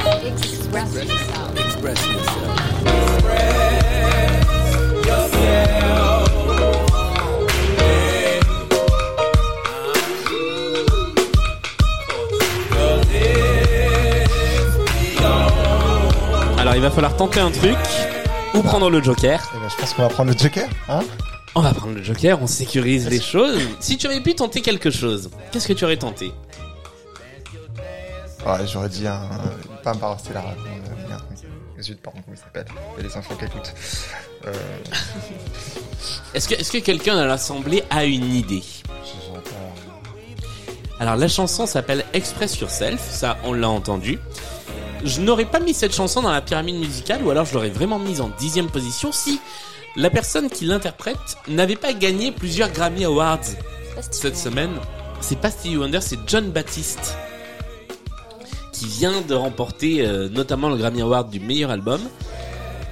Alors 16.57 16.75
il 16.75 16.81
va 16.81 16.91
falloir 16.91 17.17
tenter 17.17 17.41
un 17.41 17.51
truc 17.51 17.75
ou 18.53 18.61
prendre 18.61 18.89
le 18.89 19.03
joker. 19.03 19.41
Eh 19.53 19.59
ben, 19.59 19.69
je 19.69 19.75
pense 19.75 19.93
qu'on 19.93 20.03
va 20.03 20.07
prendre 20.07 20.31
le 20.31 20.37
Joker, 20.37 20.69
hein 20.87 21.01
On 21.53 21.61
va 21.61 21.73
prendre 21.73 21.95
le 21.95 22.03
joker, 22.03 22.41
on 22.41 22.47
sécurise 22.47 23.09
les 23.09 23.19
choses. 23.19 23.59
Si 23.79 23.97
tu 23.97 24.07
avais 24.07 24.21
pu 24.21 24.35
tenter 24.35 24.61
quelque 24.61 24.89
chose, 24.89 25.29
qu'est-ce 25.51 25.67
que 25.67 25.73
tu 25.73 25.83
aurais 25.83 25.97
tenté? 25.97 26.31
Ouais, 28.45 28.65
j'aurais 28.71 28.89
dit 28.89 29.05
un. 29.05 29.27
Pas 29.83 29.91
un 29.91 29.95
Parastellar. 29.95 30.45
euh, 30.45 31.07
merde, 31.09 31.23
Zut, 31.81 31.99
pardon, 32.01 32.19
comment 32.25 32.37
il 32.37 32.39
s'appelle? 32.39 32.65
Il 32.97 33.03
y 33.03 33.05
a 33.05 33.09
des 33.09 33.17
enfants 33.17 33.35
qui 33.35 33.45
écoutent. 33.45 33.73
Euh, 34.47 34.53
Est-ce 36.33 36.71
que, 36.71 36.77
quelqu'un 36.79 37.17
à 37.17 37.25
l'assemblée 37.25 37.83
a 37.89 38.05
une 38.05 38.33
idée? 38.33 38.63
Alors 40.99 41.15
la 41.15 41.27
chanson 41.27 41.65
s'appelle 41.65 42.05
Express 42.13 42.59
Yourself, 42.59 43.01
ça 43.09 43.37
on 43.43 43.53
l'a 43.53 43.69
entendu. 43.69 44.19
Je 45.03 45.19
n'aurais 45.19 45.45
pas 45.45 45.59
mis 45.59 45.73
cette 45.73 45.95
chanson 45.95 46.21
dans 46.21 46.29
la 46.31 46.41
pyramide 46.41 46.75
musicale 46.75 47.23
ou 47.23 47.31
alors 47.31 47.45
je 47.45 47.55
l'aurais 47.55 47.71
vraiment 47.71 47.97
mise 47.97 48.21
en 48.21 48.29
dixième 48.39 48.67
position 48.69 49.11
si 49.11 49.39
la 49.95 50.09
personne 50.09 50.49
qui 50.49 50.65
l'interprète 50.65 51.37
n'avait 51.47 51.75
pas 51.75 51.93
gagné 51.93 52.31
plusieurs 52.31 52.71
Grammy 52.71 53.05
Awards 53.05 53.39
cette 54.11 54.37
semaine. 54.37 54.71
C'est 55.19 55.39
pas 55.39 55.51
Stevie 55.51 55.77
Wonder, 55.77 56.01
c'est 56.01 56.19
John 56.27 56.49
Baptiste 56.51 57.15
qui 58.71 58.87
vient 58.87 59.21
de 59.21 59.35
remporter 59.35 60.01
euh, 60.01 60.27
notamment 60.29 60.69
le 60.69 60.77
Grammy 60.77 61.01
Award 61.01 61.29
du 61.29 61.39
meilleur 61.39 61.69
album. 61.69 62.01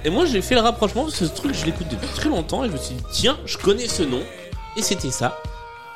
Et 0.04 0.10
moi 0.10 0.24
j'ai 0.24 0.40
fait 0.40 0.54
le 0.54 0.60
rapprochement 0.60 1.04
parce 1.04 1.18
que 1.18 1.26
ce 1.26 1.34
truc 1.34 1.54
je 1.54 1.64
l'écoute 1.66 1.88
depuis 1.90 2.08
très 2.08 2.28
longtemps 2.28 2.64
et 2.64 2.68
je 2.68 2.72
me 2.72 2.78
suis 2.78 2.94
dit 2.94 3.04
tiens 3.12 3.38
je 3.44 3.58
connais 3.58 3.88
ce 3.88 4.02
nom 4.02 4.20
et 4.76 4.82
c'était 4.82 5.10
ça. 5.10 5.38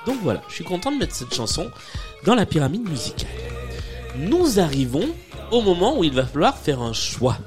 Donc 0.06 0.16
voilà, 0.23 0.42
je 0.49 0.54
suis 0.54 0.64
content 0.64 0.90
de 0.90 0.99
mettre 0.99 1.14
cette 1.14 1.32
chanson 1.32 1.70
dans 2.25 2.34
la 2.34 2.44
pyramide 2.44 2.88
musicale. 2.88 3.30
Nous 4.16 4.58
arrivons 4.58 5.08
au 5.50 5.61
moment 5.61 5.99
où 5.99 6.04
il 6.04 6.12
va 6.12 6.25
falloir 6.25 6.56
faire 6.56 6.82
un 6.82 6.92
choix. 6.92 7.38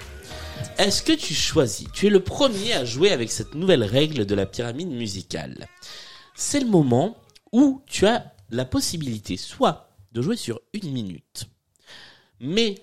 Est-ce 0.77 1.01
que 1.01 1.13
tu 1.13 1.33
choisis? 1.33 1.87
Tu 1.91 2.05
es 2.05 2.09
le 2.11 2.23
premier 2.23 2.73
à 2.73 2.85
jouer 2.85 3.11
avec 3.11 3.31
cette 3.31 3.55
nouvelle 3.55 3.83
règle 3.83 4.27
de 4.27 4.35
la 4.35 4.45
pyramide 4.45 4.89
musicale. 4.89 5.67
C'est 6.35 6.59
le 6.59 6.67
moment 6.67 7.17
où 7.51 7.81
tu 7.87 8.05
as 8.05 8.31
la 8.51 8.63
possibilité 8.63 9.37
soit 9.37 9.89
de 10.11 10.21
jouer 10.21 10.35
sur 10.35 10.61
une 10.73 10.91
minute, 10.91 11.45
mais 12.39 12.75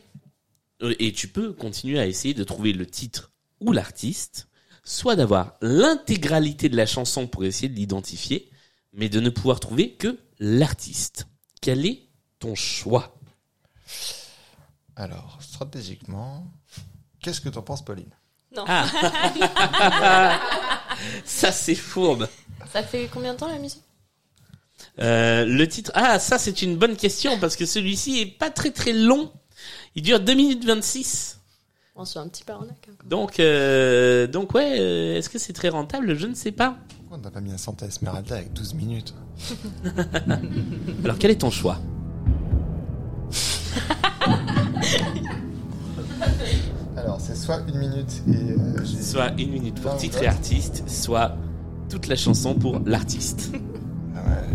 euh, 0.83 0.95
et 0.99 1.13
tu 1.13 1.29
peux 1.29 1.53
continuer 1.53 2.01
à 2.01 2.07
essayer 2.07 2.35
de 2.35 2.43
trouver 2.43 2.73
le 2.73 2.87
titre 2.87 3.33
ou 3.61 3.73
l'artiste, 3.73 4.49
soit 4.83 5.15
d'avoir 5.15 5.55
l'intégralité 5.63 6.69
de 6.69 6.77
la 6.77 6.87
chanson 6.87 7.29
pour 7.29 7.45
essayer 7.45 7.69
de 7.69 7.77
l'identifier, 7.77 8.51
mais 8.93 9.09
de 9.09 9.21
ne 9.21 9.31
pouvoir 9.31 9.61
trouver 9.61 9.93
que 9.93 10.19
l'artiste. 10.41 11.29
Quel 11.61 11.87
est 11.87 12.09
ton 12.41 12.57
choix? 12.57 13.17
Alors, 14.97 15.39
stratégiquement, 15.41 16.47
qu'est-ce 17.25 17.41
que 17.41 17.49
t'en 17.49 17.63
penses, 17.63 17.85
Pauline? 17.85 18.11
Non. 18.55 18.65
Ah. 18.69 18.85
Ça 21.25 21.51
c'est 21.51 21.75
fourbe. 21.75 22.29
Ça 22.73 22.83
fait 22.83 23.09
combien 23.13 23.35
de 23.35 23.39
temps 23.39 23.49
la 23.49 23.59
musique? 23.59 23.83
Euh, 25.01 25.45
le 25.45 25.67
titre. 25.67 25.91
Ah, 25.95 26.19
ça 26.19 26.39
c'est 26.39 26.63
une 26.63 26.77
bonne 26.77 26.97
question 26.97 27.39
parce 27.41 27.57
que 27.57 27.67
celui-ci 27.67 28.21
est 28.21 28.27
pas 28.27 28.51
très 28.51 28.71
très 28.71 28.93
long. 28.93 29.33
Il 29.97 30.03
dure 30.03 30.21
2 30.21 30.35
minutes 30.35 30.65
26. 30.65 31.41
On 31.97 32.05
se 32.05 32.13
fait 32.15 32.19
un 32.19 32.29
petit 32.29 32.45
peu 32.45 32.53
arnaque. 32.53 32.89
hein. 32.91 32.95
Donc, 33.07 33.39
euh, 33.41 34.27
donc 34.27 34.53
ouais, 34.55 34.79
euh, 34.81 35.17
est-ce 35.17 35.29
que 35.31 35.39
c'est 35.39 35.53
très 35.53 35.69
rentable? 35.69 36.17
Je 36.17 36.27
ne 36.27 36.35
sais 36.35 36.53
pas. 36.53 36.77
Pourquoi 36.99 37.19
on 37.19 37.21
n'a 37.21 37.31
pas 37.31 37.41
mis 37.41 37.53
un 37.53 37.59
Santa 37.59 37.87
Esmeralda 37.87 38.37
avec 38.37 38.53
12 38.53 38.75
minutes? 38.75 39.15
Alors 41.05 41.19
quel 41.19 41.31
est 41.31 41.41
ton 41.41 41.51
choix? 41.51 41.79
Alors, 47.05 47.21
c'est 47.21 47.37
soit 47.37 47.61
une 47.69 47.79
minute 47.79 48.23
et. 48.29 48.33
euh, 48.33 48.85
Soit 49.01 49.33
une 49.39 49.51
minute 49.51 49.81
pour 49.81 49.97
titre 49.97 50.23
et 50.23 50.27
artiste, 50.27 50.83
soit 50.89 51.37
toute 51.89 52.07
la 52.09 52.17
chanson 52.17 52.55
pour 52.55 52.81
l'artiste. 52.87 53.51
Ah 54.17 54.21
ouais, 54.21 54.49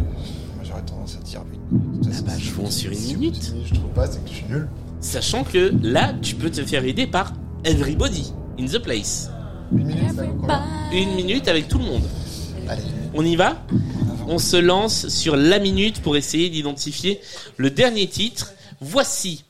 moi 0.56 0.64
j'aurais 0.64 0.82
tendance 0.82 1.16
à 1.16 1.24
dire 1.24 1.42
8 1.72 1.78
minutes. 1.78 2.10
Ah 2.18 2.22
bah, 2.26 2.38
jouons 2.40 2.70
sur 2.72 2.92
une 2.92 2.98
Si 2.98 3.16
minute. 3.16 3.54
de 3.54 3.66
Je 3.66 3.74
trouve 3.76 3.92
pas, 3.92 4.08
c'est 4.08 4.24
que 4.24 4.30
je 4.30 4.34
suis 4.36 4.46
nul. 4.50 4.68
Sachant 5.00 5.44
que 5.44 5.72
là, 5.84 6.14
tu 6.22 6.36
peux 6.36 6.50
te 6.50 6.64
faire 6.66 6.84
aider 6.84 7.06
par 7.08 7.34
Everybody 7.64 8.34
in 8.60 8.66
the 8.66 8.80
place. 8.80 9.30
Une 9.72 9.86
minute, 9.86 10.16
ça 10.16 10.24
Une 10.92 11.16
minute 11.16 11.48
avec 11.48 11.68
tout 11.68 11.78
le 11.78 11.86
monde. 11.86 12.04
Allez, 12.68 12.82
On 13.14 13.24
y 13.24 13.36
va 13.36 13.64
On 14.28 14.40
se 14.40 14.58
lance 14.58 15.08
sur 15.08 15.36
la 15.36 15.60
minute 15.60 16.02
pour 16.02 16.18
essayer 16.18 16.50
d'identifier 16.50 17.20
le 17.58 17.70
dernier 17.70 18.08
titre. 18.08 18.54
Voici, 18.82 19.44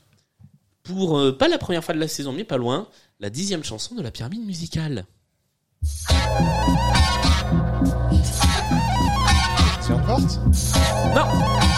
pour 0.94 1.18
euh, 1.18 1.32
pas 1.32 1.48
la 1.48 1.58
première 1.58 1.84
fois 1.84 1.94
de 1.94 2.00
la 2.00 2.08
saison, 2.08 2.32
mais 2.32 2.44
pas 2.44 2.56
loin, 2.56 2.88
la 3.20 3.30
dixième 3.30 3.64
chanson 3.64 3.94
de 3.94 4.02
la 4.02 4.10
pyramide 4.10 4.44
musicale. 4.44 5.06
c'est 9.80 9.92
porte 10.06 10.40
Non 11.14 11.69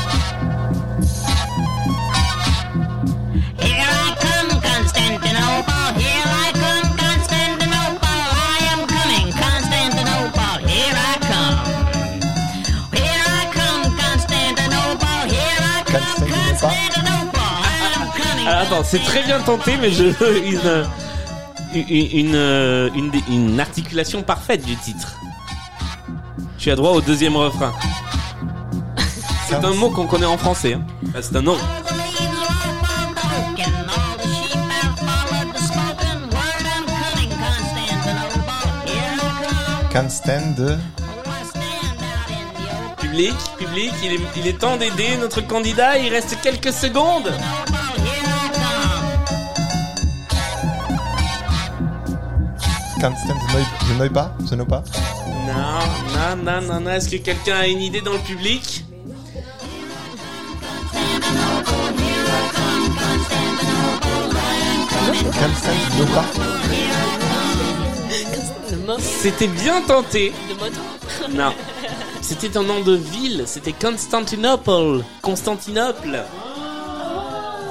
c'est 18.84 18.98
très 19.02 19.22
bien 19.22 19.40
tenté, 19.40 19.76
mais 19.80 19.90
je 19.90 20.04
veux 20.04 20.44
une, 20.46 20.84
une, 21.74 21.86
une, 21.88 22.90
une, 22.94 23.10
dé- 23.10 23.24
une 23.28 23.60
articulation 23.60 24.22
parfaite 24.22 24.64
du 24.64 24.76
titre. 24.76 25.14
Tu 26.58 26.70
as 26.70 26.76
droit 26.76 26.92
au 26.92 27.00
deuxième 27.00 27.36
refrain. 27.36 27.72
C'est 29.48 29.56
un 29.64 29.74
mot 29.74 29.90
qu'on 29.90 30.06
connaît 30.06 30.26
en 30.26 30.38
français. 30.38 30.74
hein. 30.74 30.82
Ah, 31.14 31.18
C'est 31.20 31.36
un 31.36 31.42
nom. 31.42 31.56
Can't 39.90 40.10
stand 40.10 40.56
the. 40.56 40.78
Public, 42.98 43.34
public, 43.58 43.92
il 44.02 44.12
est, 44.14 44.20
il 44.36 44.46
est 44.46 44.58
temps 44.58 44.76
d'aider 44.78 45.16
notre 45.20 45.42
candidat. 45.46 45.98
Il 45.98 46.08
reste 46.10 46.38
quelques 46.42 46.72
secondes. 46.72 47.30
Noise 53.98 54.12
pas 54.12 54.32
The 54.48 54.52
no 54.52 54.64
pas 54.64 54.82
Non, 55.46 56.36
non, 56.36 56.44
non, 56.44 56.60
non, 56.62 56.80
non. 56.80 56.90
Est-ce 56.90 57.08
que 57.08 57.16
quelqu'un 57.16 57.56
a 57.56 57.66
une 57.66 57.80
idée 57.80 58.00
dans 58.00 58.12
le 58.12 58.18
public? 58.18 58.84
C'était 68.98 69.46
bien 69.48 69.82
tenté. 69.82 70.32
de. 70.60 71.36
Non. 71.36 71.52
C'était 72.20 72.56
un 72.56 72.62
nom 72.62 72.80
de 72.80 72.94
ville. 72.94 73.44
C'était 73.46 73.72
Constantinople. 73.72 75.04
Constantinople. 75.22 76.22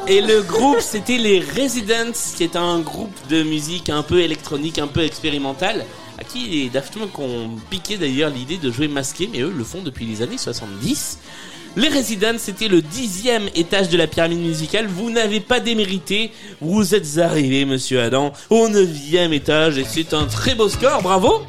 Et 0.08 0.20
le 0.22 0.42
groupe, 0.42 0.82
c'était 0.82 1.18
les 1.18 1.40
Residents, 1.40 2.12
qui 2.36 2.44
est 2.44 2.56
un 2.56 2.80
groupe 2.80 3.16
de 3.30 3.44
musique 3.44 3.90
un 3.90 4.04
peu 4.04 4.20
électronique, 4.20 4.80
un 4.80 4.88
peu 4.88 5.04
expérimental, 5.04 5.86
à 6.18 6.24
qui 6.24 6.48
les 6.48 6.70
Daft 6.70 6.98
ont 6.98 7.50
piqué 7.70 7.98
d'ailleurs 7.98 8.30
l'idée 8.30 8.58
de 8.58 8.72
jouer 8.72 8.88
masqué, 8.88 9.30
mais 9.32 9.40
eux 9.40 9.54
le 9.56 9.64
font 9.64 9.82
depuis 9.82 10.06
les 10.06 10.22
années 10.22 10.38
70. 10.38 11.20
Les 11.78 11.88
Residents, 11.88 12.38
c'était 12.38 12.68
le 12.68 12.82
dixième 12.82 13.48
étage 13.56 13.88
de 13.90 13.98
la 13.98 14.08
pyramide 14.08 14.42
musicale. 14.42 14.88
Vous 14.88 15.10
n'avez 15.10 15.40
pas 15.40 15.62
démérité. 15.62 16.32
Vous 16.60 16.94
êtes 16.96 17.18
arrivé, 17.18 17.64
monsieur 17.64 18.02
Adam, 18.02 18.34
au 18.50 18.68
neuvième 18.68 19.32
étage, 19.32 19.78
et 19.78 19.86
c'est 19.86 20.14
un 20.14 20.26
très 20.26 20.56
beau 20.56 20.68
score. 20.68 21.02
Bravo! 21.02 21.44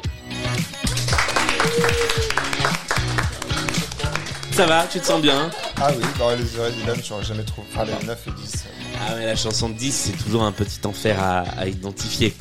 Ça 4.51 4.67
va, 4.67 4.87
tu 4.89 4.99
te 4.99 5.05
sens 5.05 5.21
bien 5.21 5.49
Ah 5.85 5.91
oui, 5.97 6.03
dans 6.17 6.29
les 6.29 6.35
Resident, 6.37 7.03
j'aurais 7.05 7.25
jamais 7.25 7.43
trouvé. 7.43 7.67
Enfin, 7.73 7.83
les 7.83 8.07
9 8.07 8.27
et 8.27 8.31
10. 8.31 8.65
Ah 9.01 9.15
mais 9.17 9.25
la 9.25 9.35
chanson 9.35 9.67
de 9.67 9.73
10, 9.73 9.91
c'est 9.91 10.23
toujours 10.23 10.43
un 10.43 10.53
petit 10.53 10.79
enfer 10.85 11.21
à, 11.21 11.41
à 11.57 11.67
identifier. 11.67 12.33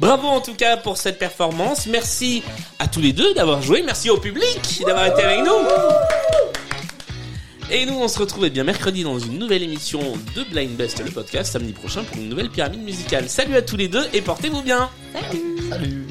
Bravo 0.00 0.28
en 0.28 0.40
tout 0.40 0.54
cas 0.54 0.78
pour 0.78 0.96
cette 0.96 1.18
performance. 1.18 1.86
Merci 1.88 2.42
à 2.78 2.88
tous 2.88 3.02
les 3.02 3.12
deux 3.12 3.34
d'avoir 3.34 3.60
joué. 3.60 3.82
Merci 3.82 4.08
au 4.08 4.16
public 4.16 4.82
d'avoir 4.86 5.08
été 5.08 5.22
avec 5.22 5.40
nous. 5.40 5.68
Et 7.70 7.84
nous, 7.84 8.00
on 8.00 8.08
se 8.08 8.18
retrouve 8.18 8.46
eh 8.46 8.50
bien 8.50 8.64
mercredi 8.64 9.02
dans 9.02 9.18
une 9.18 9.38
nouvelle 9.38 9.62
émission 9.62 10.00
de 10.34 10.44
Blind 10.44 10.74
Best, 10.74 11.04
le 11.04 11.10
podcast, 11.10 11.52
samedi 11.52 11.72
prochain 11.72 12.02
pour 12.02 12.16
une 12.16 12.30
nouvelle 12.30 12.48
pyramide 12.48 12.82
musicale. 12.82 13.28
Salut 13.28 13.56
à 13.56 13.62
tous 13.62 13.76
les 13.76 13.88
deux 13.88 14.06
et 14.14 14.22
portez-vous 14.22 14.62
bien 14.62 14.88
Salut 15.68 16.05